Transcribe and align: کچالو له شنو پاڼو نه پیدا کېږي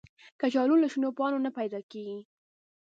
کچالو 0.39 0.75
له 0.81 0.87
شنو 0.93 1.09
پاڼو 1.17 1.37
نه 1.45 1.49
پیدا 1.59 1.79
کېږي 1.91 2.19